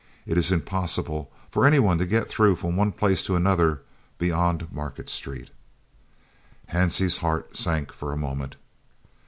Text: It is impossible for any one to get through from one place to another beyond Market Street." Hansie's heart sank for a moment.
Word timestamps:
It 0.25 0.35
is 0.35 0.51
impossible 0.51 1.29
for 1.51 1.63
any 1.63 1.77
one 1.77 1.99
to 1.99 2.07
get 2.07 2.27
through 2.27 2.55
from 2.55 2.75
one 2.75 2.91
place 2.91 3.23
to 3.25 3.35
another 3.35 3.81
beyond 4.17 4.71
Market 4.71 5.11
Street." 5.11 5.51
Hansie's 6.73 7.17
heart 7.17 7.55
sank 7.55 7.91
for 7.93 8.11
a 8.11 8.17
moment. 8.17 8.55